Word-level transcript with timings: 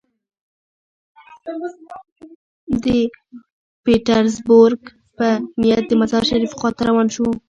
د 2.83 2.85
پیټرزبورګ 3.83 4.81
په 5.17 5.27
نیت 5.59 5.83
د 5.87 5.91
مزار 6.01 6.23
شریف 6.31 6.51
خوا 6.57 6.69
ته 6.77 6.81
روان 6.89 7.07
شو. 7.15 7.27